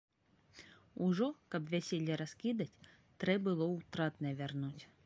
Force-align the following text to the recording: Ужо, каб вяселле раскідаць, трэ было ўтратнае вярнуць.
Ужо, 1.07 1.27
каб 1.55 1.69
вяселле 1.75 2.13
раскідаць, 2.23 2.81
трэ 3.25 3.39
было 3.51 3.65
ўтратнае 3.79 4.35
вярнуць. 4.43 4.83